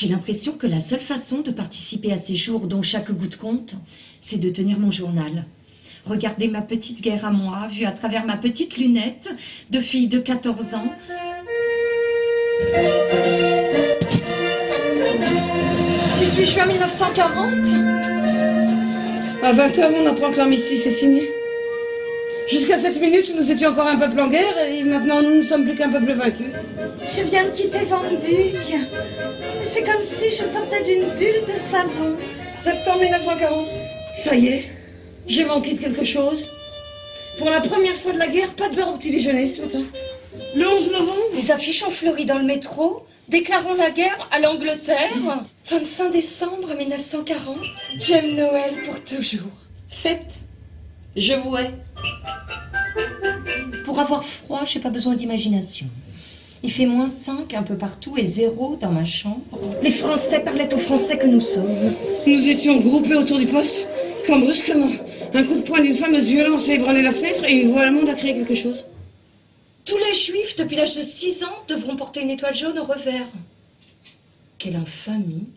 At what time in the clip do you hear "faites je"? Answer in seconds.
49.90-51.34